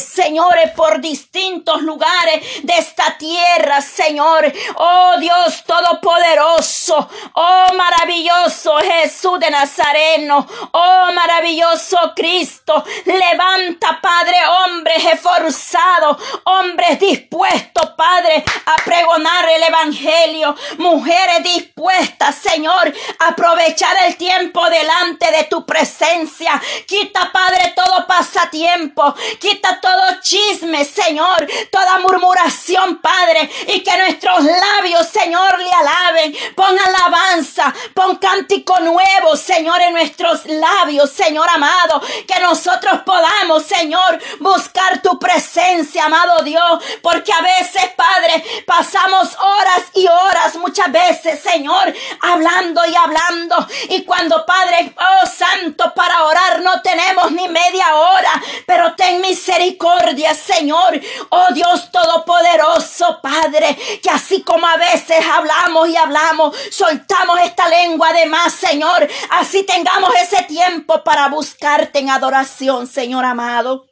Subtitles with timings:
[0.00, 4.52] señores, por distintos lugares de esta tierra, Señor.
[4.76, 12.84] Oh Dios Todopoderoso, oh maravilloso Jesús de Nazareno, oh maravilloso Cristo.
[13.04, 23.28] Levanta, Padre, hombres esforzados, hombres dispuestos, Padre, a pregonar el Evangelio, mujeres dispuestas, Señor, a
[23.28, 26.60] aprovechar el tiempo delante de tu presencia.
[26.86, 35.06] Quita, Padre, todo pasatiempo, quita todo chisme, Señor, toda murmuración, Padre, y que nuestros labios,
[35.08, 36.36] Señor, le alaben.
[36.54, 44.18] Pon alabanza, pon cántico nuevo, Señor, en nuestros labios, Señor amado, que nosotros podamos, Señor,
[44.40, 51.40] buscar tu presencia, amado Dios, porque a veces, Padre, pasamos horas y horas, muchas veces,
[51.40, 57.94] Señor, hablando y hablando, y cuando, Padre, oh Santo, para orar no tenemos ni media
[57.94, 65.88] hora, pero ten misericordia, Señor, oh Dios Todopoderoso, Padre, que así como a veces hablamos
[65.88, 72.10] y hablamos, soltamos esta lengua de más, Señor, así tengamos ese tiempo para buscarte en
[72.10, 73.91] adoración, Señor amado.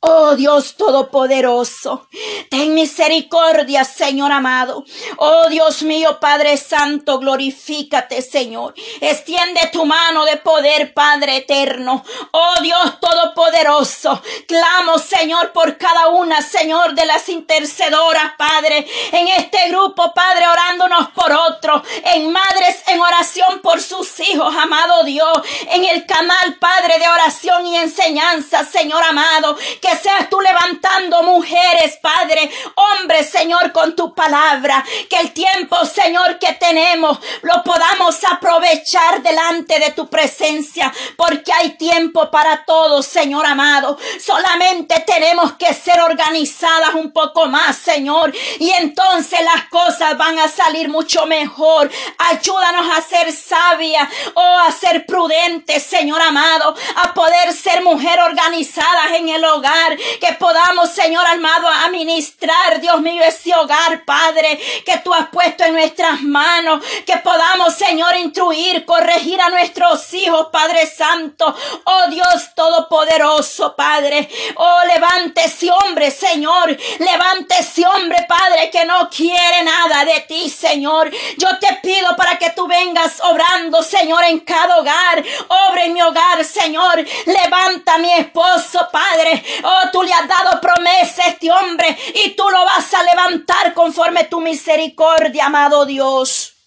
[0.00, 2.08] Oh Dios Todopoderoso,
[2.48, 4.84] ten misericordia, Señor amado.
[5.18, 8.74] Oh Dios mío, Padre Santo, glorifícate, Señor.
[9.00, 12.02] Extiende tu mano de poder, Padre eterno.
[12.30, 19.68] Oh Dios Todopoderoso, clamo, Señor, por cada una, Señor, de las intercedoras, Padre, en este
[19.68, 25.32] grupo, Padre, orándonos por otro, en madres en oración por sus hijos, amado Dios,
[25.68, 31.98] en el canal, Padre, de oración y enseñanza, Señor amado, que seas tú levantando mujeres,
[32.02, 34.84] Padre, hombres, Señor, con tu palabra.
[35.08, 41.70] Que el tiempo, Señor, que tenemos lo podamos aprovechar delante de tu presencia, porque hay
[41.76, 43.98] tiempo para todos, Señor amado.
[44.18, 50.48] Solamente tenemos que ser organizadas un poco más, Señor, y entonces las cosas van a
[50.48, 51.90] salir mucho mejor.
[52.18, 59.12] Ayúdanos a ser sabia o a ser prudentes, Señor amado, a poder ser mujer organizadas
[59.14, 65.12] en el hogar que podamos, Señor amado, administrar, Dios mío, ese hogar, Padre, que tú
[65.12, 71.54] has puesto en nuestras manos, que podamos, Señor, instruir, corregir a nuestros hijos, Padre Santo,
[71.84, 79.08] oh Dios Todopoderoso, Padre, oh levante ese hombre, Señor, levante ese hombre, Padre, que no
[79.08, 84.40] quiere nada de ti, Señor, yo te pido para que tú vengas obrando, Señor, en
[84.40, 85.22] cada hogar,
[85.70, 89.19] obre en mi hogar, Señor, levanta a mi esposo, Padre,
[89.64, 93.74] Oh, tú le has dado promesa a este hombre y tú lo vas a levantar
[93.74, 96.59] conforme tu misericordia, amado Dios.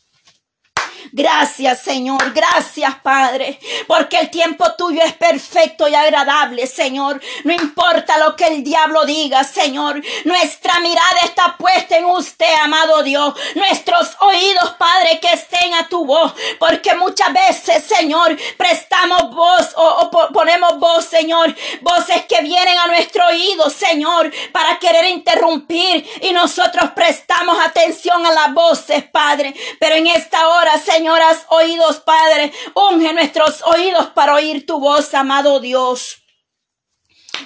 [1.11, 2.33] Gracias, Señor.
[2.33, 3.59] Gracias, Padre.
[3.87, 7.21] Porque el tiempo tuyo es perfecto y agradable, Señor.
[7.43, 10.01] No importa lo que el diablo diga, Señor.
[10.25, 13.33] Nuestra mirada está puesta en usted, amado Dios.
[13.55, 16.33] Nuestros oídos, Padre, que estén a tu voz.
[16.59, 21.55] Porque muchas veces, Señor, prestamos voz o, ponemos voz, Señor.
[21.81, 26.07] Voces que vienen a nuestro oído, Señor, para querer interrumpir.
[26.21, 29.53] Y nosotros prestamos atención a las voces, Padre.
[29.79, 32.51] Pero en esta hora, Señoras, oídos, Padre.
[32.73, 36.22] Unge nuestros oídos para oír tu voz, amado Dios.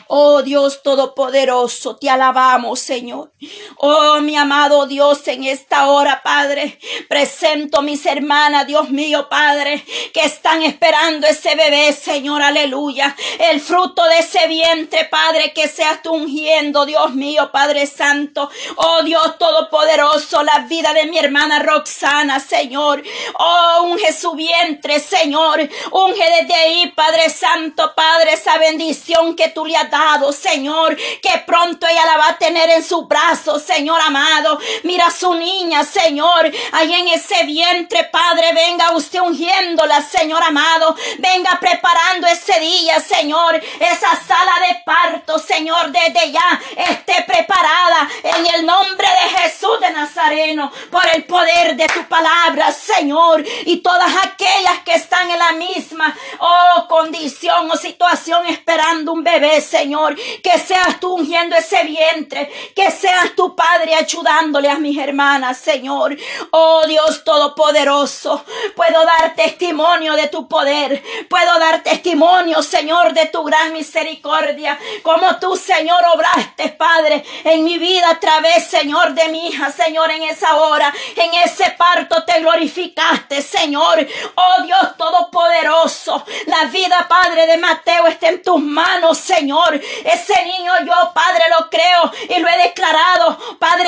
[0.07, 3.31] Oh Dios Todopoderoso, te alabamos, Señor.
[3.77, 9.83] Oh mi amado Dios, en esta hora, Padre, presento mis hermanas, Dios mío, Padre,
[10.13, 13.15] que están esperando ese bebé, Señor, aleluya.
[13.39, 18.49] El fruto de ese vientre, Padre, que seas tú ungiendo, Dios mío, Padre Santo.
[18.77, 23.03] Oh Dios Todopoderoso, la vida de mi hermana Roxana, Señor.
[23.39, 25.59] Oh, unge su vientre, Señor.
[25.91, 31.87] Unge desde ahí, Padre Santo, Padre, esa bendición que tú le dado, Señor, que pronto
[31.87, 34.59] ella la va a tener en su brazo, Señor amado.
[34.83, 40.95] Mira su niña, Señor, ahí en ese vientre, Padre, venga usted ungiéndola, Señor amado.
[41.19, 48.45] Venga preparando ese día, Señor, esa sala de parto, Señor, desde ya esté preparada en
[48.55, 54.11] el nombre de Jesús de Nazareno, por el poder de tu palabra, Señor, y todas
[54.23, 60.15] aquellas que están en la misma, oh, condición o situación esperando un bebé, Señor.
[60.43, 62.51] Que seas tú ungiendo ese vientre.
[62.75, 66.17] Que seas tu Padre ayudándole a mis hermanas, Señor.
[66.51, 68.43] Oh Dios Todopoderoso.
[68.75, 71.03] Puedo dar testimonio de tu poder.
[71.29, 74.77] Puedo dar testimonio, Señor, de tu gran misericordia.
[75.03, 80.11] Como tú, Señor, obraste, Padre, en mi vida a través, Señor, de mi hija, Señor,
[80.11, 84.05] en esa hora, en ese parto te glorificaste, Señor.
[84.35, 89.56] Oh Dios Todopoderoso, la vida, Padre, de Mateo está en tus manos, Señor.
[90.03, 93.06] Ese niño yo, Padre, lo creo y lo he declarado,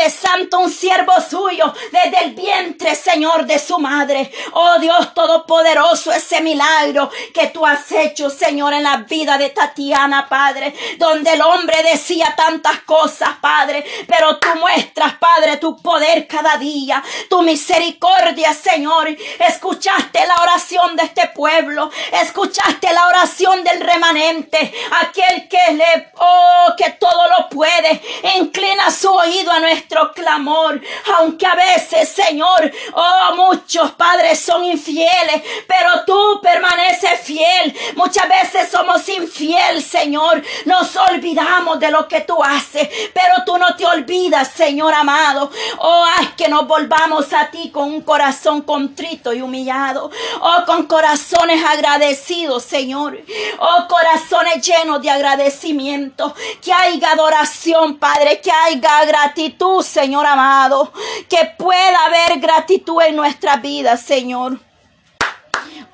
[0.07, 4.31] Santo, un siervo suyo desde el vientre, Señor, de su madre.
[4.53, 10.27] Oh Dios Todopoderoso, ese milagro que tú has hecho, Señor, en la vida de Tatiana,
[10.29, 16.57] Padre, donde el hombre decía tantas cosas, Padre, pero tú muestras, Padre, tu poder cada
[16.57, 19.09] día, tu misericordia, Señor.
[19.39, 26.73] Escuchaste la oración de este pueblo, escuchaste la oración del remanente, aquel que le, oh,
[26.77, 28.01] que todo lo puede,
[28.37, 30.81] inclina su oído a nuestro clamor,
[31.17, 37.75] aunque a veces, Señor, oh, muchos padres son infieles, pero tú permaneces fiel.
[37.95, 43.75] Muchas veces somos infiel, Señor, nos olvidamos de lo que tú haces, pero tú no
[43.75, 45.51] te olvidas, Señor amado.
[45.79, 50.11] Oh, haz que nos volvamos a ti con un corazón contrito y humillado.
[50.41, 53.19] Oh, con corazones agradecidos, Señor.
[53.59, 56.33] Oh, corazones llenos de agradecimiento.
[56.61, 58.41] Que haya adoración, Padre.
[58.41, 60.91] Que haya gratitud, Señor amado.
[61.29, 64.59] Que pueda haber gratitud en nuestra vida, Señor.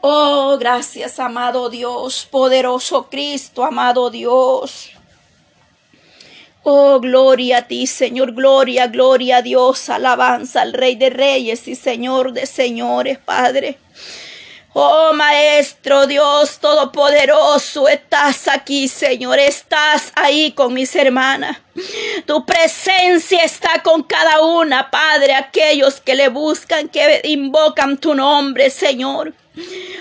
[0.01, 4.91] Oh, gracias, amado Dios, poderoso Cristo, amado Dios.
[6.61, 11.75] Oh, gloria a ti, Señor, gloria, gloria a Dios, alabanza al Rey de Reyes y
[11.75, 13.77] Señor de Señores, Padre.
[14.77, 21.59] Oh Maestro Dios Todopoderoso, estás aquí, Señor, estás ahí con mis hermanas.
[22.25, 28.69] Tu presencia está con cada una, Padre, aquellos que le buscan, que invocan tu nombre,
[28.69, 29.33] Señor.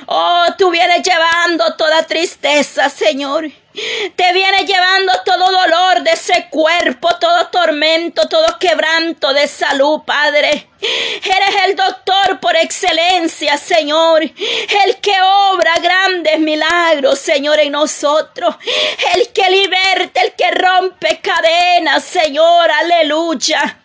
[0.07, 3.53] Oh, tú vienes llevando toda tristeza, Señor.
[3.75, 10.69] Te viene llevando todo dolor de ese cuerpo, todo tormento, todo quebranto de salud, Padre.
[10.81, 14.23] Eres el doctor por excelencia, Señor.
[14.23, 15.15] El que
[15.51, 18.55] obra grandes milagros, Señor, en nosotros.
[19.17, 22.71] El que liberta, el que rompe cadenas, Señor.
[22.71, 23.81] Aleluya.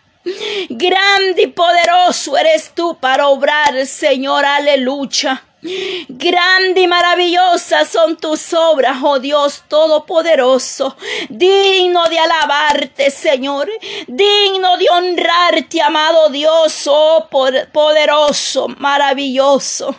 [0.68, 4.44] Grande y poderoso eres tú para obrar, Señor.
[4.44, 5.42] Aleluya.
[5.62, 10.96] Grande y maravillosa son tus obras, oh Dios Todopoderoso,
[11.28, 13.68] digno de alabarte, Señor,
[14.06, 17.28] digno de honrarte, amado Dios, oh
[17.72, 19.94] poderoso, maravilloso.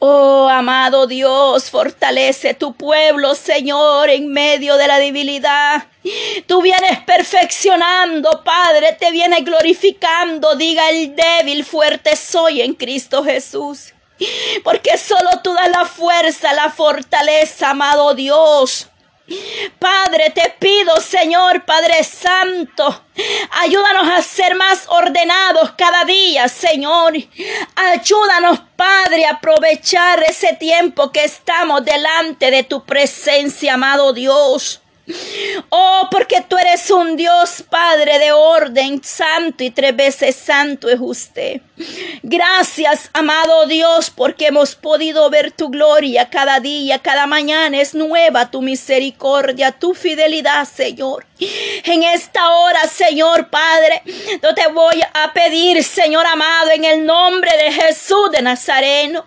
[0.00, 5.89] Oh, amado Dios, fortalece tu pueblo, Señor, en medio de la debilidad.
[6.46, 10.54] Tú vienes perfeccionando, Padre, te vienes glorificando.
[10.56, 13.92] Diga el débil, fuerte soy en Cristo Jesús.
[14.64, 18.88] Porque solo tú das la fuerza, la fortaleza, amado Dios.
[19.78, 23.04] Padre, te pido, Señor Padre Santo,
[23.62, 27.14] ayúdanos a ser más ordenados cada día, Señor.
[27.76, 34.80] Ayúdanos, Padre, a aprovechar ese tiempo que estamos delante de tu presencia, amado Dios.
[35.70, 40.98] Oh, porque tú eres un Dios Padre de orden, santo y tres veces santo es
[41.00, 41.60] usted.
[42.22, 48.50] Gracias, amado Dios, porque hemos podido ver tu gloria cada día, cada mañana es nueva
[48.50, 51.26] tu misericordia, tu fidelidad, Señor.
[51.84, 54.02] En esta hora, Señor Padre,
[54.42, 59.26] yo te voy a pedir, Señor amado, en el nombre de Jesús de Nazareno,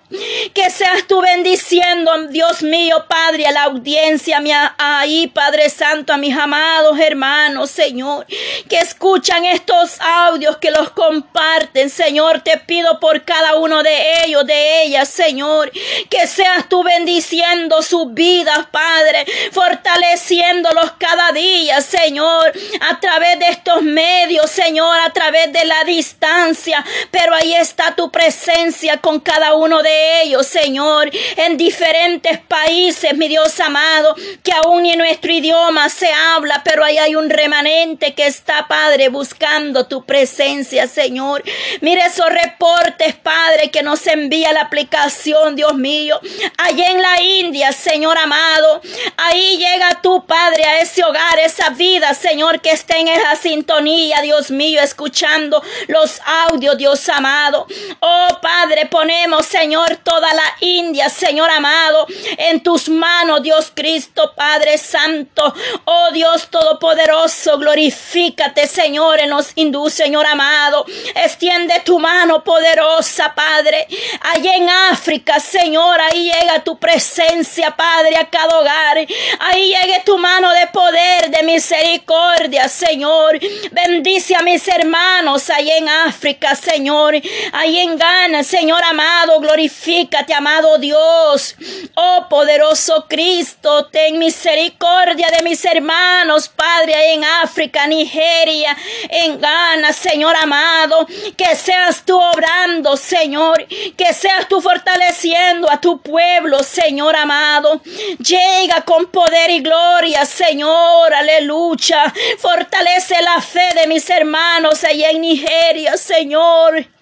[0.54, 4.42] que seas tú bendiciendo, Dios mío, Padre, a la audiencia,
[4.78, 8.26] ahí, Padre Santo, a mis amados hermanos, Señor,
[8.70, 14.46] que escuchan estos audios, que los comparten, Señor, te pido por cada uno de ellos,
[14.46, 15.72] de ellas, Señor,
[16.10, 23.82] que seas tú bendiciendo sus vidas, Padre, fortaleciéndolos cada día, Señor, a través de estos
[23.82, 29.82] medios, Señor, a través de la distancia, pero ahí está tu presencia con cada uno
[29.82, 35.53] de ellos, Señor, en diferentes países, mi Dios amado, que aún en nuestro idioma
[35.90, 41.44] se habla, pero ahí hay un remanente que está, Padre, buscando tu presencia, Señor.
[41.82, 46.20] Mire esos reportes, Padre, que nos envía la aplicación, Dios mío.
[46.58, 48.82] Allá en la India, Señor amado.
[49.18, 54.22] Ahí llega tu Padre, a ese hogar, esa vida, Señor, que esté en esa sintonía,
[54.22, 57.68] Dios mío, escuchando los audios, Dios amado.
[58.00, 62.08] Oh, Padre, ponemos, Señor, toda la India, Señor amado,
[62.38, 65.43] en tus manos, Dios Cristo, Padre Santo.
[65.86, 70.86] Oh, Dios Todopoderoso, glorifícate, Señor, en los hindúes, Señor amado.
[71.16, 73.88] Extiende tu mano mano poderosa, Padre.
[74.22, 78.98] Allá en África, Señor, ahí llega tu presencia, Padre, a cada hogar.
[79.40, 83.40] Ahí llegue tu mano de poder, de misericordia, Señor.
[83.72, 87.16] Bendice a mis hermanos allá en África, Señor.
[87.52, 91.56] Ahí en Ghana, Señor amado, glorifícate, amado Dios.
[91.96, 98.76] Oh poderoso Cristo, ten misericordia de mis hermanos, Padre, ahí en África, Nigeria,
[99.10, 101.08] en Ghana, Señor amado.
[101.36, 103.66] Que seas tú obrando, Señor.
[103.98, 107.82] Que seas tú fortaleciendo a tu pueblo, Señor amado.
[108.20, 111.14] Llega con poder y gloria, Señor.
[111.14, 112.14] Aleluya.
[112.40, 116.93] Fortalece la fe de mis hermanos allá en Nigeria, Señor.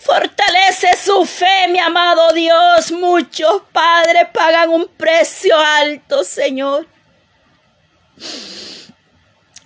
[0.00, 2.92] Fortalece su fe, mi amado Dios.
[2.92, 6.86] Muchos padres pagan un precio alto, Señor.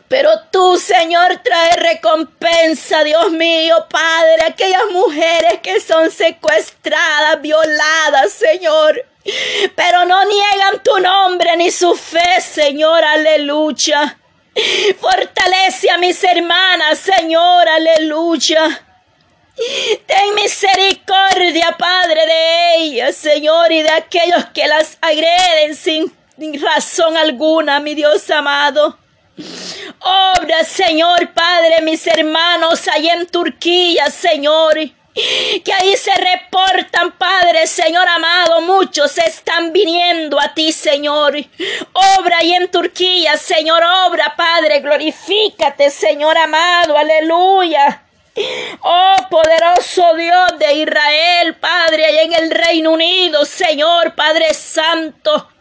[0.09, 9.05] Pero tú, Señor, trae recompensa, Dios mío, Padre, aquellas mujeres que son secuestradas, violadas, Señor.
[9.75, 14.19] Pero no niegan tu nombre ni su fe, Señor, aleluya.
[15.01, 18.84] Fortalece a mis hermanas, Señor, aleluya.
[20.07, 26.13] Ten misericordia, Padre, de ellas, Señor, y de aquellos que las agreden sin
[26.61, 28.99] razón alguna, mi Dios amado.
[30.01, 34.75] Obra, Señor Padre, mis hermanos allá en Turquía, Señor.
[35.15, 41.37] Que ahí se reportan, Padre, Señor amado, muchos están viniendo a ti, Señor.
[41.93, 48.04] Obra ahí en Turquía, Señor, obra, Padre, glorifícate, Señor amado, aleluya.
[48.83, 55.54] Oh poderoso Dios de Israel, Padre, allá en el Reino Unido, Señor, Padre Santo.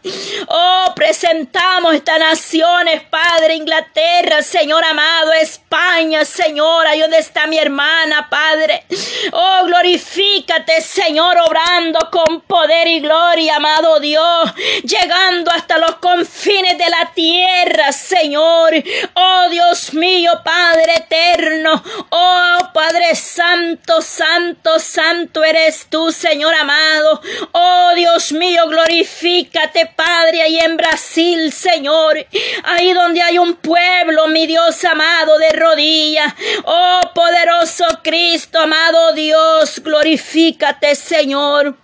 [0.48, 8.84] Oh, presentamos estas naciones, Padre, Inglaterra, Señor amado, España, Señor, ahí está mi hermana, Padre.
[9.32, 16.90] Oh, glorifícate, Señor, obrando con poder y gloria, amado Dios, llegando hasta los confines de
[16.90, 18.74] la tierra, Señor.
[19.14, 21.82] Oh, Dios mío, Padre eterno.
[22.10, 27.22] Oh, Padre Santo, Santo, Santo eres tú, Señor amado.
[27.52, 32.16] Oh, Dios mío, glorifícate, Padre, ahí en Brasil, Señor,
[32.64, 36.34] ahí donde hay un pueblo, mi Dios amado, de rodillas.
[36.64, 41.76] Oh, poderoso Cristo, amado Dios, glorifícate, Señor.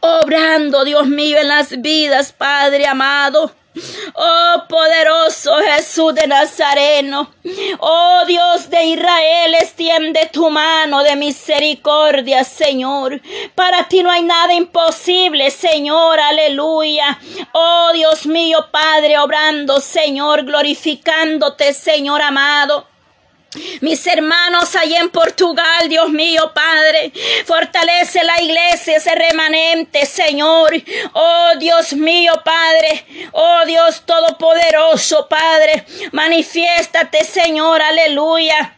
[0.00, 3.54] Obrando, Dios mío, en las vidas, Padre amado.
[4.14, 7.30] Oh poderoso Jesús de Nazareno,
[7.80, 13.20] oh Dios de Israel, extiende tu mano de misericordia, Señor.
[13.54, 17.18] Para ti no hay nada imposible, Señor, aleluya.
[17.52, 22.93] Oh Dios mío, Padre, obrando, Señor, glorificándote, Señor amado.
[23.80, 27.12] Mis hermanos allá en Portugal, Dios mío, Padre,
[27.44, 30.72] fortalece la iglesia, ese remanente, Señor.
[31.12, 33.30] Oh Dios mío, Padre.
[33.32, 35.84] Oh Dios Todopoderoso, Padre.
[36.12, 38.76] Manifiéstate, Señor, aleluya.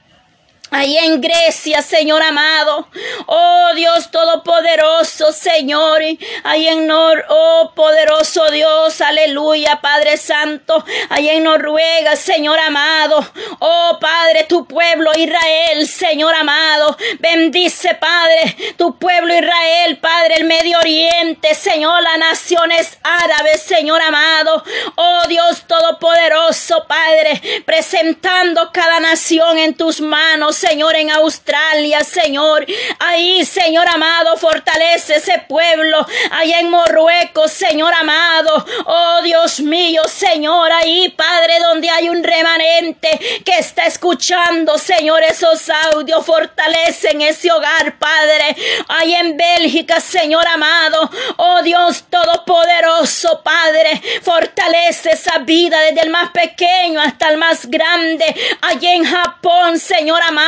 [0.77, 2.87] Ahí en Grecia, Señor amado.
[3.25, 6.03] Oh Dios Todopoderoso, Señor.
[6.45, 10.85] Ahí en Nor, oh poderoso Dios, aleluya, Padre Santo.
[11.09, 13.27] Ahí en Noruega, Señor amado.
[13.59, 16.95] Oh Padre, tu pueblo Israel, Señor amado.
[17.21, 24.63] Bendice, Padre, tu pueblo Israel, Padre, el Medio Oriente, Señor, las naciones árabes, Señor amado.
[24.97, 30.66] Oh Dios Todopoderoso, Padre, presentando cada nación en tus manos.
[30.69, 32.67] Señor, en Australia, Señor.
[32.99, 36.05] Ahí, Señor amado, fortalece ese pueblo.
[36.33, 38.67] Allá en Marruecos, Señor amado.
[38.85, 43.09] Oh Dios mío, Señor, ahí, Padre, donde hay un remanente
[43.45, 46.27] que está escuchando, Señor, esos audios.
[46.27, 48.57] Fortalecen ese hogar, Padre.
[48.89, 51.09] Ahí en Bélgica, Señor amado.
[51.37, 54.03] Oh Dios Todopoderoso, Padre.
[54.23, 58.25] Fortalece esa vida desde el más pequeño hasta el más grande.
[58.63, 60.46] Allí en Japón, Señor amado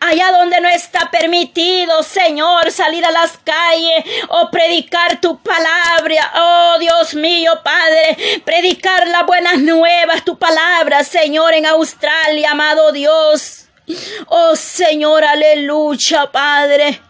[0.00, 6.32] allá donde no está permitido, Señor, salir a las calles o predicar tu palabra.
[6.34, 13.66] Oh Dios mío, Padre, predicar las buenas nuevas, tu palabra, Señor, en Australia, amado Dios.
[14.26, 17.00] Oh Señor, aleluya, Padre.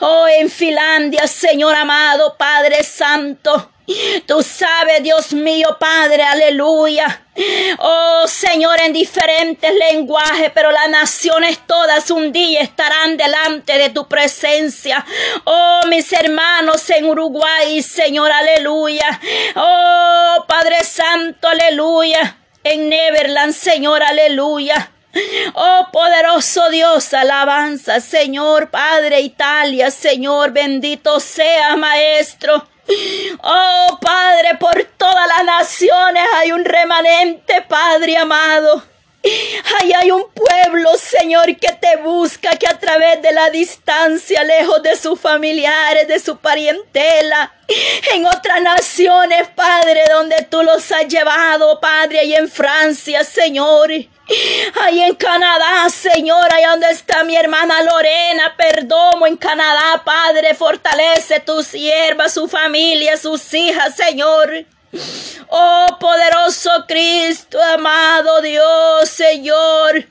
[0.00, 3.73] Oh, en Finlandia, Señor amado, Padre Santo.
[4.26, 7.20] Tú sabes, Dios mío, Padre, aleluya.
[7.78, 14.08] Oh Señor, en diferentes lenguajes, pero las naciones todas un día estarán delante de tu
[14.08, 15.04] presencia.
[15.44, 19.20] Oh, mis hermanos en Uruguay, Señor, aleluya.
[19.56, 22.38] Oh, Padre Santo, aleluya.
[22.62, 24.90] En Neverland, Señor, aleluya.
[25.54, 32.66] Oh poderoso Dios, alabanza, Señor Padre Italia, Señor bendito sea Maestro.
[33.42, 38.82] Oh Padre, por todas las naciones hay un remanente, Padre amado.
[39.80, 44.82] Ahí hay un pueblo, Señor, que te busca, que a través de la distancia, lejos
[44.82, 47.54] de sus familiares, de su parientela,
[48.12, 53.90] en otras naciones, Padre, donde tú los has llevado, Padre, y en Francia, Señor.
[54.80, 61.40] Ahí en Canadá, Señor, ahí donde está mi hermana Lorena Perdomo, en Canadá, Padre, fortalece
[61.40, 64.66] tu sierva, su familia, sus hijas, Señor.
[65.48, 70.06] Oh poderoso Cristo, amado Dios, Señor.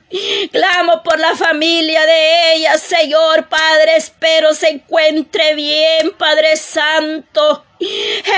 [0.52, 3.96] Clamo por la familia de ella, Señor Padre.
[3.96, 7.64] Espero se encuentre bien, Padre Santo.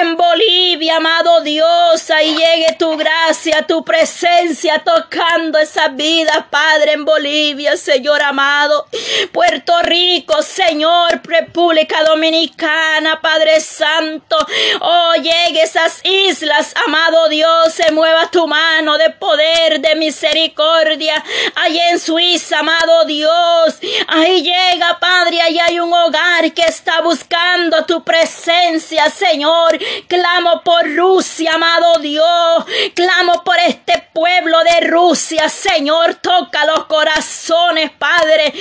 [0.00, 7.04] En Bolivia, amado Dios, ahí llegue tu gracia, tu presencia tocando esa vida, Padre, en
[7.04, 8.86] Bolivia, Señor amado.
[9.32, 14.36] Puerto Rico, Señor, República Dominicana, Padre Santo.
[14.80, 21.22] Oh, llegue esas islas, amado Dios, se mueva tu mano de poder, de misericordia.
[21.54, 27.84] Ahí en Suiza, amado Dios, ahí llega, Padre, ahí hay un hogar que está buscando
[27.84, 29.35] tu presencia, Señor.
[29.36, 29.78] Señor.
[30.08, 32.64] Clamo por Rusia, amado Dios.
[32.94, 36.14] Clamo por este pueblo de Rusia, Señor.
[36.14, 38.54] Toca los corazones, Padre.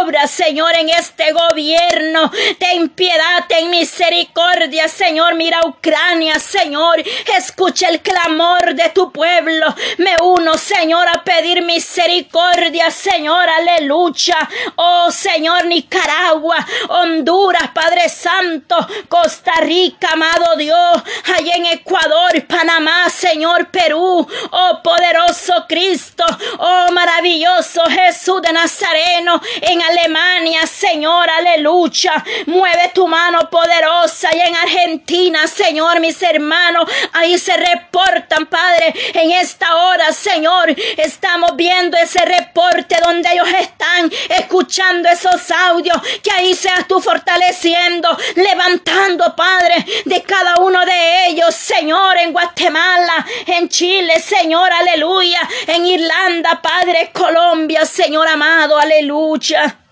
[0.00, 2.28] Obra, Señor, en este gobierno.
[2.58, 5.36] Ten piedad, ten misericordia, Señor.
[5.36, 7.04] Mira Ucrania, Señor.
[7.36, 9.72] Escucha el clamor de tu pueblo.
[9.98, 13.48] Me uno, Señor, a pedir misericordia, Señor.
[13.48, 14.36] Aleluya.
[14.74, 16.56] Oh, Señor, Nicaragua,
[16.88, 18.76] Honduras, Padre Santo,
[19.08, 26.24] Costa Rica, amado Dios, allá en Ecuador, Panamá, Señor, Perú, oh poderoso Cristo,
[26.58, 34.56] oh maravilloso Jesús de Nazareno, en Alemania, Señor, aleluya, mueve tu mano poderosa y en
[34.56, 42.24] Argentina, Señor, mis hermanos, ahí se reportan, Padre, en esta hora, Señor, estamos viendo ese
[42.24, 50.22] reporte donde ellos están escuchando esos audios, que ahí seas tú fortaleciendo, levantando, Padre, de
[50.22, 57.84] cada uno de ellos, Señor, en Guatemala, en Chile, Señor, aleluya, en Irlanda, Padre, Colombia,
[57.84, 59.85] Señor amado, aleluya.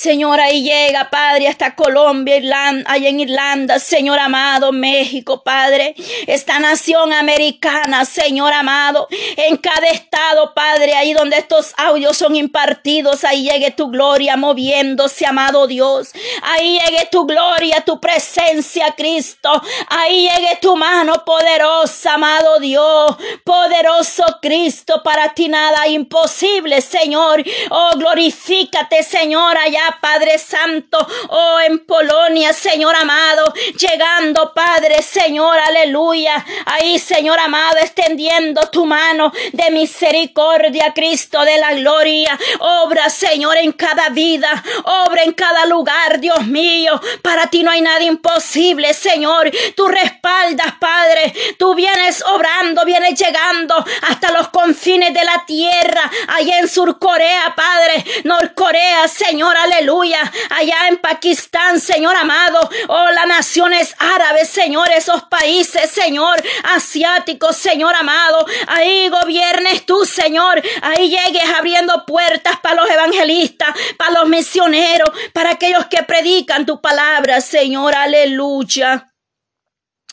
[0.00, 5.94] Señor, ahí llega, Padre, hasta Colombia, Irlanda, en Irlanda, Señor amado, México, Padre,
[6.26, 13.24] esta nación americana, Señor amado, en cada estado, Padre, ahí donde estos audios son impartidos,
[13.24, 16.12] ahí llegue tu gloria moviéndose, amado Dios,
[16.44, 19.50] ahí llegue tu gloria, tu presencia, Cristo,
[19.88, 27.90] ahí llegue tu mano poderosa, amado Dios, poderoso Cristo, para ti nada imposible, Señor, oh,
[27.96, 30.98] glorifícate, Señor, allá Padre Santo,
[31.28, 36.44] oh, en Polonia, Señor amado, llegando, Padre, Señor, aleluya.
[36.66, 42.38] Ahí, Señor amado, extendiendo tu mano de misericordia, Cristo de la gloria.
[42.58, 47.00] Obra, Señor, en cada vida, obra en cada lugar, Dios mío.
[47.22, 49.50] Para ti no hay nada imposible, Señor.
[49.74, 51.32] Tú respaldas, Padre.
[51.58, 58.04] Tú vienes obrando, vienes llegando hasta los confines de la tierra, allá en Surcorea, Padre,
[58.24, 65.22] Norcorea, Señor, aleluya aleluya, allá en Pakistán, Señor amado, oh, las naciones árabes, Señor, esos
[65.24, 66.42] países, Señor,
[66.74, 74.20] asiáticos, Señor amado, ahí gobiernes tú, Señor, ahí llegues abriendo puertas para los evangelistas, para
[74.20, 79.09] los misioneros, para aquellos que predican tu palabra, Señor, aleluya.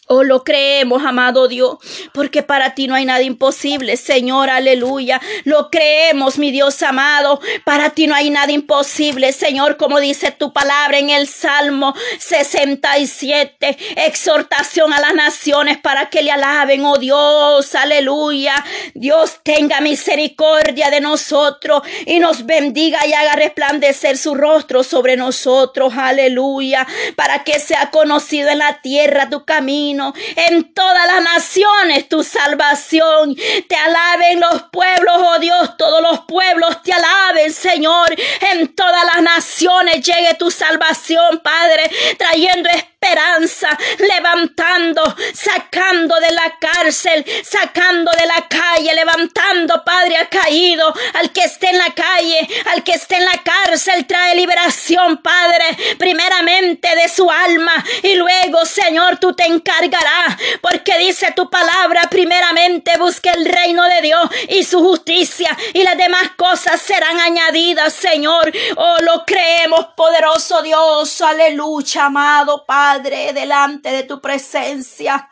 [0.09, 1.79] Oh, lo creemos, amado Dios,
[2.13, 5.19] porque para ti no hay nada imposible, Señor, aleluya.
[5.43, 10.53] Lo creemos, mi Dios amado, para ti no hay nada imposible, Señor, como dice tu
[10.53, 17.75] palabra en el Salmo 67, exhortación a las naciones para que le alaben, oh Dios,
[17.75, 18.63] aleluya.
[18.93, 25.95] Dios tenga misericordia de nosotros y nos bendiga y haga resplandecer su rostro sobre nosotros,
[25.97, 29.96] aleluya, para que sea conocido en la tierra tu camino
[30.35, 33.35] en todas las naciones tu salvación.
[33.67, 38.15] Te alaben los pueblos, oh Dios, todos los pueblos te alaben, Señor.
[38.51, 46.57] En todas las naciones llegue tu salvación, Padre, trayendo esperanza esperanza, levantando, sacando de la
[46.59, 52.47] cárcel, sacando de la calle, levantando, Padre, al caído, al que esté en la calle,
[52.73, 55.65] al que esté en la cárcel, trae liberación, Padre,
[55.97, 62.97] primeramente de su alma y luego, Señor, tú te encargarás, porque dice tu palabra, primeramente
[62.97, 68.51] busque el reino de Dios y su justicia y las demás cosas serán añadidas, Señor.
[68.75, 72.96] Oh, lo creemos, poderoso Dios, aleluya, amado Padre,
[73.33, 75.29] delante de tu presencia.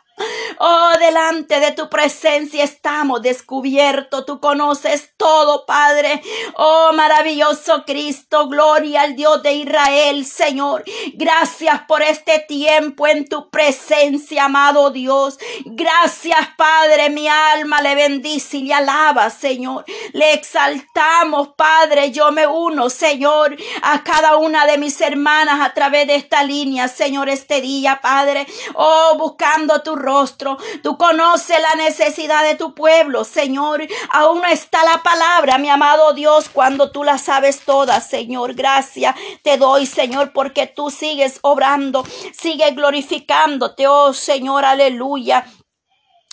[0.58, 4.24] Oh, delante de tu presencia estamos descubiertos.
[4.24, 6.22] Tú conoces todo, Padre.
[6.56, 8.48] Oh, maravilloso Cristo.
[8.48, 10.84] Gloria al Dios de Israel, Señor.
[11.14, 15.38] Gracias por este tiempo en tu presencia, amado Dios.
[15.66, 17.10] Gracias, Padre.
[17.10, 19.84] Mi alma le bendice y le alaba, Señor.
[20.14, 22.12] Le exaltamos, Padre.
[22.12, 26.88] Yo me uno, Señor, a cada una de mis hermanas a través de esta línea,
[26.88, 28.46] Señor, este día, Padre.
[28.74, 30.56] Oh, buscando tu rostro.
[30.82, 33.82] Tú conoces la necesidad de tu pueblo, Señor.
[34.10, 38.54] Aún no está la palabra, mi amado Dios, cuando tú la sabes toda, Señor.
[38.54, 45.46] Gracias te doy, Señor, porque tú sigues obrando, sigues glorificándote, oh Señor, aleluya.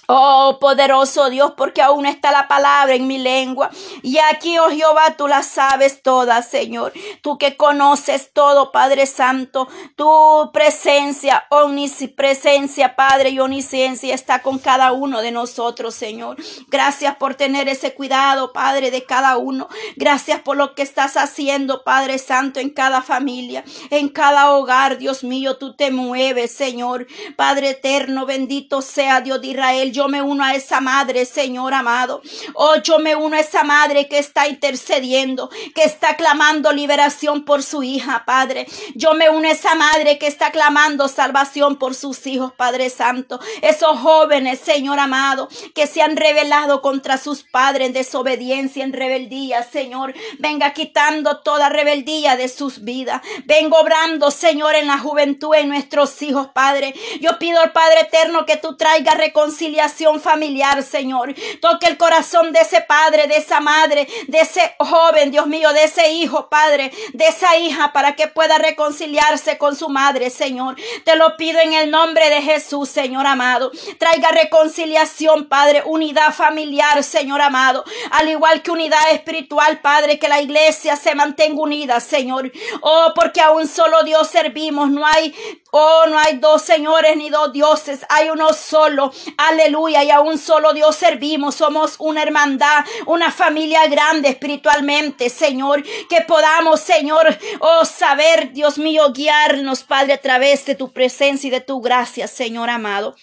[0.08, 3.70] Oh, poderoso Dios, porque aún está la palabra en mi lengua.
[4.02, 6.92] Y aquí, oh Jehová, tú la sabes toda, Señor.
[7.22, 9.70] Tú que conoces todo, Padre Santo.
[9.96, 16.36] Tu presencia, omnipresencia, Padre, y omnisciencia está con cada uno de nosotros, Señor.
[16.68, 19.70] Gracias por tener ese cuidado, Padre, de cada uno.
[19.96, 25.24] Gracias por lo que estás haciendo, Padre Santo, en cada familia, en cada hogar, Dios
[25.24, 25.56] mío.
[25.58, 27.08] Tú te mueves, Señor.
[27.38, 32.22] Padre eterno, bendito sea Dios de Israel yo me uno a esa madre, Señor amado.
[32.56, 37.64] Oh, yo me uno a esa madre que está intercediendo, que está clamando liberación por
[37.64, 38.66] su hija, Padre.
[38.96, 43.40] Yo me uno a esa madre que está clamando salvación por sus hijos, Padre Santo.
[43.62, 49.62] Esos jóvenes, Señor amado, que se han rebelado contra sus padres en desobediencia, en rebeldía,
[49.64, 50.16] Señor.
[50.40, 53.22] Venga quitando toda rebeldía de sus vidas.
[53.46, 56.96] Vengo obrando, Señor, en la juventud en nuestros hijos, Padre.
[57.22, 59.83] Yo pido al Padre eterno que tú traigas reconciliación
[60.22, 61.34] familiar, Señor.
[61.62, 65.84] Toque el corazón de ese padre, de esa madre, de ese joven, Dios mío, de
[65.84, 70.76] ese hijo, Padre, de esa hija, para que pueda reconciliarse con su madre, Señor.
[71.04, 73.72] Te lo pido en el nombre de Jesús, Señor amado.
[73.98, 77.84] Traiga reconciliación, Padre, unidad familiar, Señor amado.
[78.12, 82.52] Al igual que unidad espiritual, Padre, que la iglesia se mantenga unida, Señor.
[82.82, 84.89] Oh, porque a un solo Dios servimos.
[84.89, 85.34] No hay,
[85.72, 88.06] oh, no hay dos señores ni dos dioses.
[88.10, 89.12] Hay uno solo.
[89.38, 95.30] Aleluya aleluya, y a un solo Dios servimos, somos una hermandad, una familia grande espiritualmente,
[95.30, 101.48] Señor, que podamos, Señor, oh, saber, Dios mío, guiarnos, Padre, a través de tu presencia
[101.48, 103.16] y de tu gracia, Señor amado.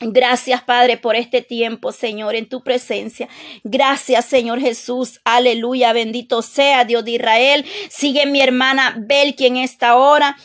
[0.00, 3.28] Gracias, Padre, por este tiempo, Señor, en tu presencia.
[3.64, 5.20] Gracias, Señor Jesús.
[5.24, 5.94] Aleluya.
[5.94, 7.64] Bendito sea Dios de Israel.
[7.88, 10.36] Sigue mi hermana Belki en esta hora.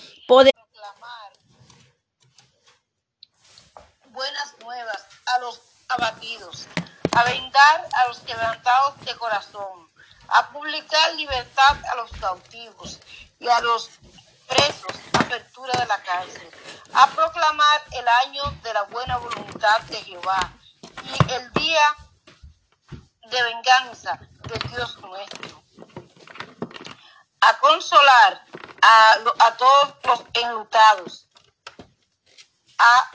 [4.14, 6.68] Buenas nuevas a los abatidos,
[7.16, 9.90] a vendar a los quebrantados de corazón,
[10.28, 13.00] a publicar libertad a los cautivos
[13.40, 13.90] y a los
[14.48, 16.50] presos, apertura de la cárcel,
[16.94, 21.96] a proclamar el año de la buena voluntad de Jehová y el día
[23.30, 25.64] de venganza de Dios nuestro,
[27.42, 28.46] a consolar
[28.82, 31.28] a, a todos los enlutados,
[32.78, 33.12] a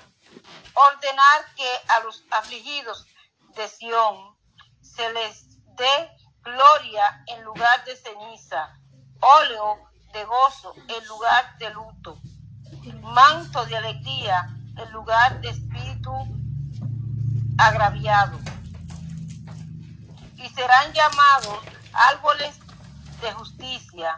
[0.74, 3.06] ordenar que a los afligidos
[3.54, 4.36] de Sión
[4.82, 6.10] se les dé
[6.42, 8.78] gloria en lugar de ceniza,
[9.20, 12.20] óleo de gozo en lugar de luto,
[13.02, 16.12] manto de alegría en lugar de espíritu
[17.58, 18.38] agraviado.
[20.36, 21.60] Y serán llamados
[21.92, 22.58] árboles
[23.20, 24.16] de justicia,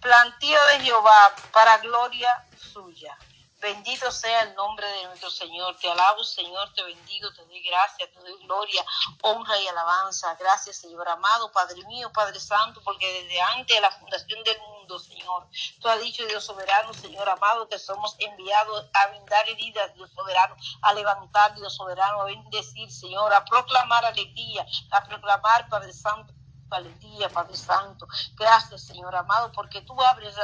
[0.00, 3.16] plantío de Jehová para gloria suya.
[3.64, 5.74] Bendito sea el nombre de nuestro Señor.
[5.78, 8.84] Te alabo, Señor, te bendigo, te doy gracias, te doy gloria,
[9.22, 10.34] honra y alabanza.
[10.38, 14.98] Gracias, Señor amado, Padre mío, Padre Santo, porque desde antes de la fundación del mundo,
[14.98, 15.48] Señor,
[15.80, 20.56] tú has dicho, Dios soberano, Señor amado, que somos enviados a vendar heridas, Dios soberano,
[20.82, 26.34] a levantar, Dios soberano, a bendecir, Señor, a proclamar alegría, a proclamar, Padre Santo
[26.74, 28.06] valentía, Padre Santo.
[28.34, 30.34] Gracias, Señor amado, porque tú abres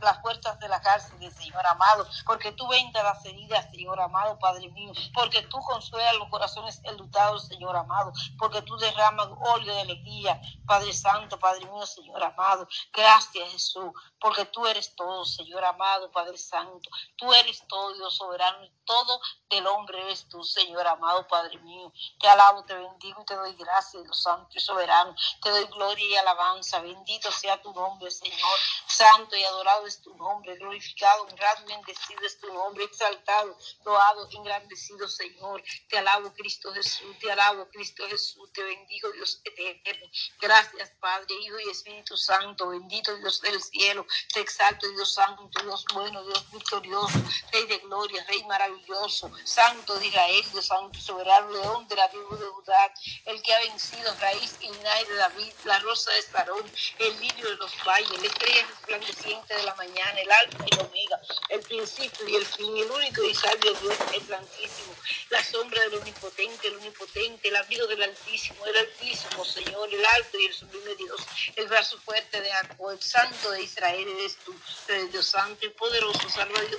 [0.00, 4.68] las puertas de la cárcel, Señor amado, porque tú vendas las heridas, Señor amado, Padre
[4.70, 10.40] mío, porque tú consuelas los corazones enlutados, Señor amado, porque tú derramas óleo de alegría,
[10.66, 12.66] Padre Santo, Padre mío, Señor amado.
[12.92, 16.88] Gracias, Jesús, porque tú eres todo, Señor amado, Padre Santo.
[17.16, 19.20] Tú eres todo, Dios soberano, y todo
[19.50, 21.92] del hombre eres tú, Señor amado, Padre mío.
[22.18, 25.14] Te alabo, te bendigo y te doy gracias, Dios Santo y soberano.
[25.42, 26.80] Te doy gloria y alabanza.
[26.80, 28.58] Bendito sea tu nombre, Señor.
[28.86, 30.56] Santo y adorado es tu nombre.
[30.56, 32.84] Glorificado, honrado, bendecido es tu nombre.
[32.84, 35.62] Exaltado, loado, engrandecido, Señor.
[35.88, 37.18] Te alabo, Cristo Jesús.
[37.20, 38.52] Te alabo, Cristo Jesús.
[38.52, 40.06] Te bendigo, Dios eterno.
[40.40, 42.68] Gracias, Padre, Hijo y Espíritu Santo.
[42.68, 44.06] Bendito Dios del cielo.
[44.32, 47.18] Te exalto, Dios Santo, Dios bueno, Dios victorioso,
[47.52, 52.36] Rey de gloria, Rey maravilloso, Santo de Israel, Dios Santo, soberano, león de la tribu
[52.36, 52.92] de Judá,
[53.26, 57.48] el que ha vencido, raíz y linaje de David, la rosa de Estarón, el lirio
[57.48, 61.60] de los valles, la estrella resplandeciente de la mañana, el alfa y el omega, el
[61.60, 64.94] principio y el fin, el único y sabio Dios, el santísimo,
[65.30, 70.38] la sombra del omnipotente, el omnipotente, el abrigo del altísimo, el altísimo, Señor, el alto
[70.38, 71.20] y el sublime Dios,
[71.56, 74.54] el brazo fuerte de Jacob, el santo de Israel eres tú,
[75.10, 76.28] Dios santo y poderoso,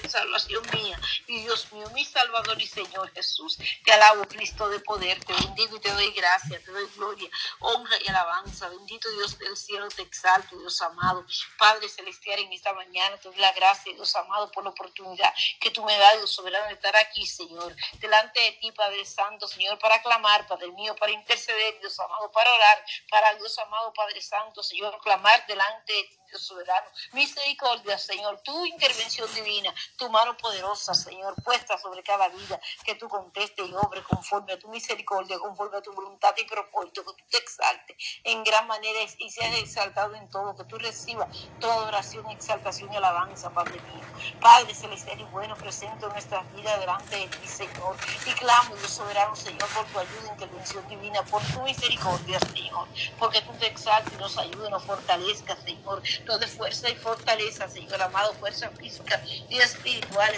[0.10, 3.58] salvación mía y Dios mío, mi Salvador y Señor Jesús.
[3.84, 7.98] Te alabo, Cristo de poder, te bendigo y te doy gracia, te doy gloria, honra
[8.04, 8.65] y alabanza.
[8.70, 11.26] Bendito Dios del cielo, te exalto, Dios amado.
[11.58, 15.72] Padre celestial, en esta mañana te doy la gracia, Dios amado, por la oportunidad que
[15.72, 19.78] tú me das, Dios soberano, de estar aquí, Señor, delante de ti, Padre Santo, Señor,
[19.80, 24.64] para clamar, Padre mío, para interceder, Dios amado, para orar, para Dios amado, Padre Santo,
[24.64, 26.88] Señor, clamar delante de ti soberano.
[27.14, 33.08] Misericordia, Señor, tu intervención divina, tu mano poderosa, Señor, puesta sobre cada vida, que tú
[33.08, 37.30] contestes y obre conforme a tu misericordia, conforme a tu voluntad y propósito, que tú
[37.30, 41.28] te exaltes en gran manera y seas exaltado en todo, que tú recibas
[41.60, 44.06] toda oración, exaltación y alabanza, Padre mío.
[44.40, 49.36] Padre celestial y bueno, presento nuestra vida delante de ti, Señor, y clamo, Dios soberano,
[49.36, 52.88] Señor, por tu ayuda, intervención divina, por tu misericordia, Señor,
[53.20, 58.02] porque tú te exaltes y nos ayudes, nos fortalezcas, Señor, de fuerza y fortaleza, Señor
[58.02, 60.34] amado, fuerza física y espiritual,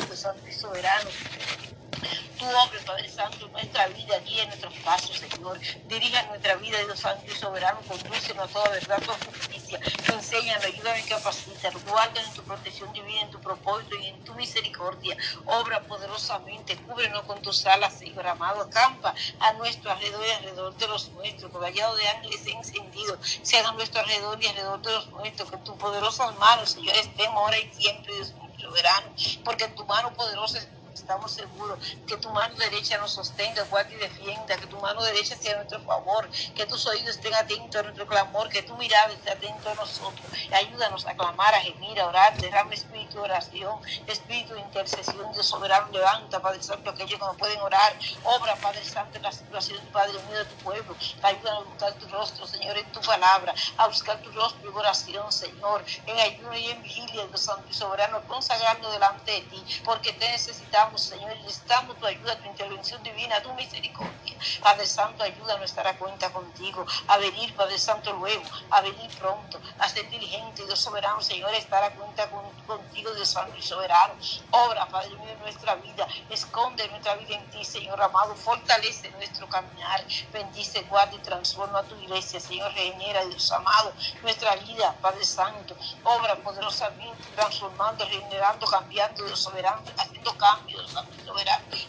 [0.48, 1.10] y soberano.
[2.38, 5.60] Tu hombre, Padre Santo, nuestra vida, guía nuestros pasos, Señor.
[5.88, 9.80] Dirija nuestra vida, Dios Santo y Soberano, condúcenos a toda verdad, toda justicia.
[10.14, 15.18] Enséñanos, ayúdame, capacita, guarda en tu protección divina, en tu propósito y en tu misericordia.
[15.46, 18.62] Obra poderosamente, cúbrenos con tus alas, Señor amado.
[18.62, 23.68] Acampa a nuestro alrededor y alrededor de los nuestros, que vallado de ángeles encendido, sea
[23.68, 27.58] a nuestro alrededor y alrededor de los nuestros, que tu poderosa mano, Señor, estemos ahora
[27.58, 29.08] y siempre, Dios soberano,
[29.44, 30.60] porque en tu mano poderosa
[31.00, 31.80] estamos seguros.
[32.08, 35.56] Que tu mano derecha nos sostenga, guarde y defienda, que tu mano derecha sea a
[35.58, 39.70] nuestro favor, que tus oídos estén atentos a nuestro clamor, que tu mirada esté atento
[39.70, 40.26] a nosotros.
[40.52, 45.46] Ayúdanos a clamar, a gemir, a orar, derrame espíritu de oración, espíritu de intercesión, Dios
[45.46, 49.80] soberano, levanta, Padre Santo, aquellos que no pueden orar, obra, Padre Santo, en la situación,
[49.92, 50.96] Padre mío, de tu pueblo.
[51.22, 55.32] Ayúdanos a buscar tu rostro, Señor, en tu palabra, a buscar tu rostro en oración,
[55.32, 60.14] Señor, en ayuno y en vigilia, Dios Santo y soberano, consagrando delante de ti, porque
[60.14, 64.38] te necesitamos Señor, necesitamos tu ayuda, tu intervención divina, tu misericordia.
[64.62, 69.10] Padre Santo, ayúdanos a estar a cuenta contigo, a venir, Padre Santo, luego, a venir
[69.18, 72.30] pronto, a ser diligente, Dios soberano, Señor, estar a cuenta
[72.66, 74.14] contigo, Dios Santo y soberano.
[74.52, 80.06] Obra, Padre mío, nuestra vida, esconde nuestra vida en ti, Señor amado, fortalece nuestro caminar,
[80.32, 86.36] bendice, guarda y transforma tu iglesia, Señor, regenera, Dios amado, nuestra vida, Padre Santo, obra
[86.38, 90.77] poderosamente, transformando, regenerando, cambiando, Dios soberano, haciendo cambios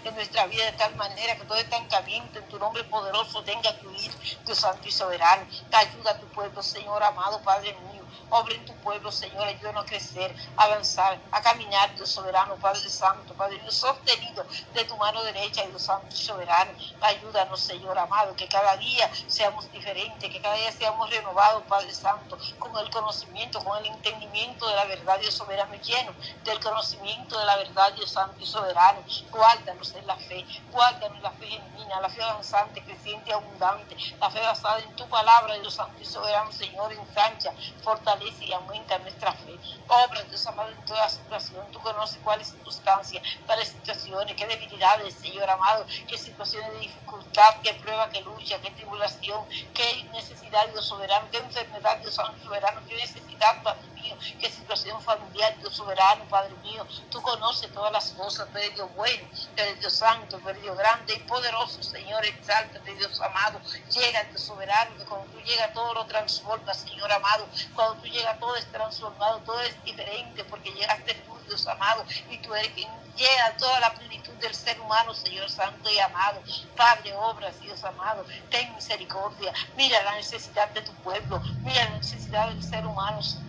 [0.05, 3.87] en nuestra vida de tal manera que todo estancamiento en tu nombre poderoso tenga que
[3.87, 4.11] huir,
[4.45, 5.47] Dios Santo y Soberano.
[5.71, 7.98] Te ayuda a tu pueblo, Señor amado, Padre mío.
[8.31, 12.87] Obra en tu pueblo, Señor, ayúdanos a crecer, a avanzar, a caminar, Dios soberano, Padre
[12.91, 16.73] Santo, Padre Dios, sostenido de tu mano derecha, Dios Santo soberano.
[17.01, 22.37] Ayúdanos, Señor amado, que cada día seamos diferentes, que cada día seamos renovados, Padre Santo,
[22.59, 26.13] con el conocimiento, con el entendimiento de la verdad, Dios soberano, lleno
[26.45, 29.01] del conocimiento de la verdad, Dios Santo y soberano.
[29.31, 34.31] Guárdanos en la fe, guárdanos la fe genuina, la fe avanzante, creciente y abundante, la
[34.31, 39.33] fe basada en tu palabra, Dios Santo y soberano, Señor, ensancha, fortalece y aumenta nuestra
[39.33, 39.59] fe.
[39.87, 41.71] Obra, Dios amado, en toda situación.
[41.71, 47.75] Tú conoces cuáles circunstancias, cuáles situaciones, qué debilidades, Señor amado, qué situaciones de dificultad, qué
[47.75, 53.63] prueba, qué lucha, qué tribulación, qué necesidad, Dios soberano, qué enfermedad, Dios soberano, qué necesidad,
[54.09, 56.87] mío, qué situación familiar, Dios soberano, Padre mío.
[57.11, 61.15] Tú conoces todas las cosas, tú Dios bueno, tú Dios santo, tú eres Dios grande
[61.15, 63.61] y poderoso, Señor, exáltate, Dios amado.
[63.91, 67.47] Llega, Dios soberano, que cuando tú llegas todo lo transforma, Señor amado.
[67.75, 72.39] Cuando tú llegas todo es transformado, todo es diferente, porque llegaste tú, Dios amado, y
[72.39, 76.41] tú eres quien llega toda la plenitud del ser humano, Señor Santo y amado.
[76.77, 79.53] Padre, obras, Dios amado, ten misericordia.
[79.77, 83.23] Mira la necesidad de tu pueblo, mira la necesidad del ser humano.
[83.23, 83.48] Señor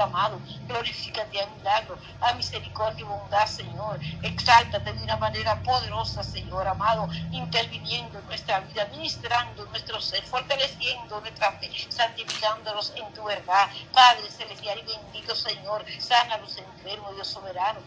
[0.00, 3.98] amado, glorifícate a milagro, a misericordia y bondad, Señor.
[4.22, 11.20] Exáltate de una manera poderosa, Señor amado, interviniendo en nuestra vida, ministrando nuestro ser, fortaleciendo
[11.20, 13.68] nuestra fe, santificándolos en tu verdad.
[13.92, 17.80] Padre celestial y bendito, Señor, sana a los enfermos, Dios soberano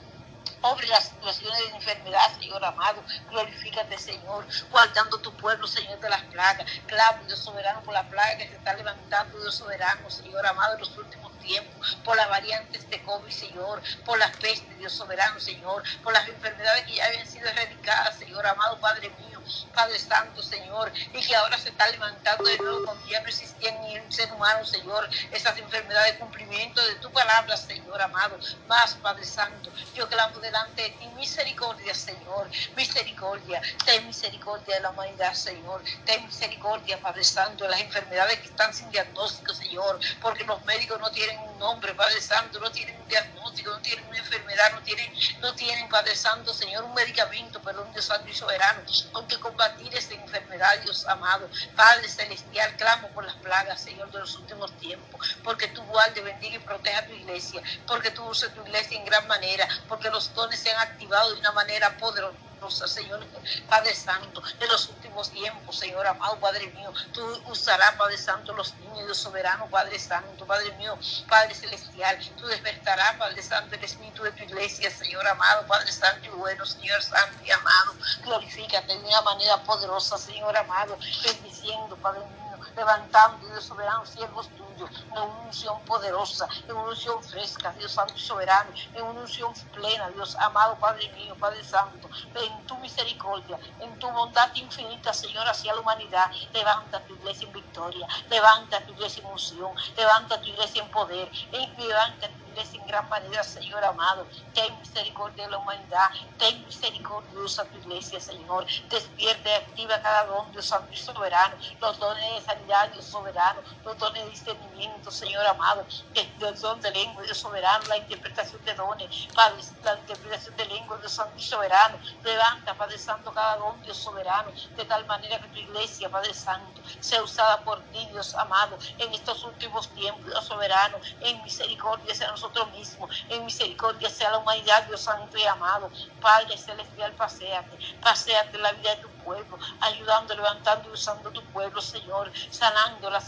[0.64, 3.04] Obre las situaciones de enfermedad, Señor amado.
[3.32, 6.70] Glorifícate, Señor, guardando tu pueblo, Señor, de las plagas.
[6.86, 10.82] Clamo, Dios soberano, por la plaga que se está levantando, Dios soberano, Señor amado, en
[10.82, 15.82] los últimos tiempos, por las variantes de COVID, Señor, por las pestes, Dios soberano, Señor,
[16.04, 19.42] por las enfermedades que ya habían sido erradicadas, Señor amado, Padre mío,
[19.74, 23.82] Padre Santo, Señor, y que ahora se está levantando de nuevo con ya no existían
[23.82, 28.94] ni en ser humano, Señor, esas enfermedades de cumplimiento de tu palabra, Señor amado, más,
[28.96, 35.34] Padre Santo, yo clamo delante de ti, misericordia, Señor, misericordia, ten misericordia de la humanidad,
[35.34, 40.64] Señor, ten misericordia, Padre Santo, de las enfermedades que están sin diagnóstico, Señor, porque los
[40.66, 44.74] médicos no tienen un nombre, Padre Santo, no tienen un diagnóstico, no tienen una enfermedad,
[44.74, 48.82] no tienen, no tienen, Padre Santo, Señor, un medicamento, perdón, Dios Santo y soberano,
[49.14, 51.50] con que combatir esta enfermedad, Dios amado.
[51.78, 56.56] Padre Celestial, clamo por las plagas, Señor, de los últimos tiempos, porque tú guarde, bendiga
[56.56, 60.72] y proteja tu iglesia, porque tú uses tu iglesia en gran manera, porque los se
[60.72, 62.42] han activado de una manera poderosa
[62.86, 63.26] Señor
[63.68, 68.76] Padre Santo, en los últimos tiempos, Señor amado, Padre mío, tú usarás, Padre Santo, los
[68.76, 70.96] niños, Dios soberano, Padre Santo, Padre mío,
[71.28, 76.28] Padre Celestial, tú despertarás, Padre Santo, el Espíritu de tu iglesia, Señor amado, Padre Santo
[76.28, 82.20] y bueno, Señor Santo y amado, glorifícate de una manera poderosa, Señor amado, bendiciendo, Padre
[82.20, 82.41] mío,
[82.76, 88.14] levantando, Dios soberano, siervos tuyos, en una unción poderosa, en una unción fresca, Dios Santo
[88.16, 93.60] y soberano, en una unción plena, Dios amado, Padre mío, Padre Santo, en tu misericordia,
[93.80, 98.94] en tu bondad infinita, Señor, hacia la humanidad, levanta tu iglesia en victoria, levanta tu
[98.94, 101.32] iglesia en unción, levanta tu iglesia en poder,
[101.78, 107.30] levanta tu iglesia en gran manera, Señor amado, ten misericordia de la humanidad, ten misericordia
[107.32, 112.42] de tu iglesia, Señor, despierta y activa cada don, Dios Santo soberano, los dones de
[112.42, 117.86] sanidad, Dios soberano, los dones de discernimiento, Señor amado, el don de lengua, Dios soberano,
[117.88, 123.32] la interpretación de dones, Padre, la interpretación de lengua, Dios Santo soberano, levanta, Padre Santo,
[123.32, 127.82] cada don, Dios soberano, de tal manera que tu iglesia, Padre Santo, sea usada por
[127.92, 133.46] ti, Dios amado, en estos últimos tiempos, Dios soberano, en misericordia sea nosotros mismos, en
[133.46, 139.02] misericordia sea la humanidad, Dios Santo y amado, Padre Celestial, paséate, paséate la vida de
[139.04, 143.28] tu pueblo, ayudando, levantando y usando tu pueblo, Señor, sanando las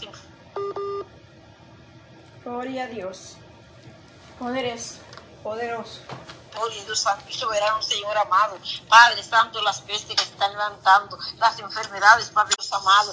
[2.42, 3.36] Gloria a Dios.
[4.38, 4.98] Poderes,
[5.42, 6.00] poderoso.
[6.86, 8.56] Dios Santo y soberano, Señor amado.
[8.88, 13.12] Padre Santo, las pestes que están levantando, las enfermedades, Padre Dios amado.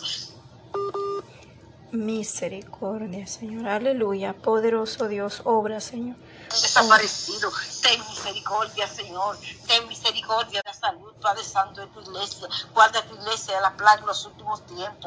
[1.92, 3.68] Misericordia, Señor.
[3.68, 4.34] Aleluya.
[4.34, 6.16] Poderoso Dios, obra, Señor.
[6.50, 7.52] Desaparecido.
[7.82, 9.38] Ten misericordia, Señor.
[9.68, 12.48] Ten misericordia de la salud, Padre Santo, de tu iglesia.
[12.74, 14.98] Guarda tu iglesia de la plaga en los últimos tiempos.